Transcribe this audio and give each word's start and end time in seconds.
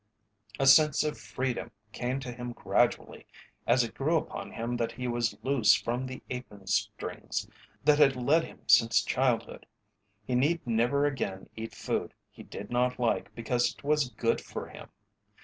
A 0.59 0.65
sense 0.65 1.03
of 1.03 1.15
freedom 1.15 1.69
came 1.91 2.19
to 2.21 2.31
him 2.31 2.53
gradually 2.53 3.27
as 3.67 3.83
it 3.83 3.93
grew 3.93 4.17
upon 4.17 4.49
him 4.51 4.75
that 4.77 4.93
he 4.93 5.07
was 5.07 5.37
loose 5.43 5.75
from 5.75 6.07
the 6.07 6.23
apron 6.31 6.65
strings 6.65 7.47
that 7.85 7.99
had 7.99 8.15
led 8.15 8.43
him 8.43 8.61
since 8.65 9.03
childhood. 9.03 9.67
He 10.25 10.33
need 10.33 10.65
never 10.65 11.05
again 11.05 11.49
eat 11.55 11.75
food 11.75 12.15
he 12.31 12.41
did 12.41 12.71
not 12.71 12.97
like 12.99 13.35
because 13.35 13.71
it 13.75 13.83
was 13.83 14.09
"good 14.09 14.41
for 14.41 14.69
him." 14.69 14.89